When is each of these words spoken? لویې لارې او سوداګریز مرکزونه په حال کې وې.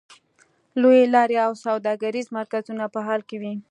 لویې 0.81 1.03
لارې 1.15 1.37
او 1.45 1.51
سوداګریز 1.65 2.27
مرکزونه 2.37 2.85
په 2.93 2.99
حال 3.07 3.21
کې 3.29 3.37
وې. 3.41 3.53